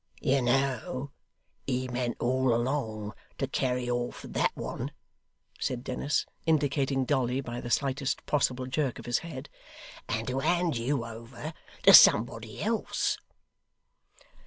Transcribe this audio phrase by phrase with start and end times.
[0.19, 1.11] 'You know
[1.67, 4.89] he meant all along to carry off that one!'
[5.59, 9.47] said Dennis, indicating Dolly by the slightest possible jerk of his head:
[10.09, 11.53] 'And to hand you over
[11.83, 13.19] to somebody else.